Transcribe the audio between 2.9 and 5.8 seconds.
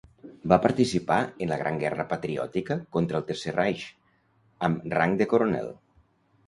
contra el Tercer Reich, amb rang de coronel.